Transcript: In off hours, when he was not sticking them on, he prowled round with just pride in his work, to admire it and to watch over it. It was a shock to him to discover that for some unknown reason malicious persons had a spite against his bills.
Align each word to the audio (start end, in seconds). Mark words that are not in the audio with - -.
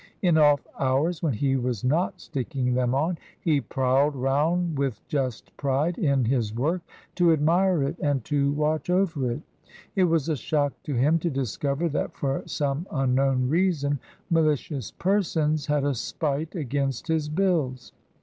In 0.23 0.35
off 0.35 0.65
hours, 0.79 1.21
when 1.21 1.33
he 1.33 1.55
was 1.55 1.83
not 1.83 2.19
sticking 2.19 2.73
them 2.73 2.95
on, 2.95 3.19
he 3.39 3.61
prowled 3.61 4.15
round 4.15 4.75
with 4.75 4.99
just 5.07 5.55
pride 5.57 5.95
in 5.99 6.25
his 6.25 6.55
work, 6.55 6.81
to 7.13 7.31
admire 7.31 7.83
it 7.83 7.99
and 7.99 8.25
to 8.25 8.51
watch 8.53 8.89
over 8.89 9.29
it. 9.31 9.43
It 9.95 10.05
was 10.05 10.27
a 10.27 10.35
shock 10.35 10.73
to 10.85 10.95
him 10.95 11.19
to 11.19 11.29
discover 11.29 11.87
that 11.89 12.15
for 12.15 12.41
some 12.47 12.87
unknown 12.89 13.47
reason 13.47 13.99
malicious 14.31 14.89
persons 14.89 15.67
had 15.67 15.83
a 15.85 15.93
spite 15.93 16.55
against 16.55 17.07
his 17.07 17.29
bills. 17.29 17.91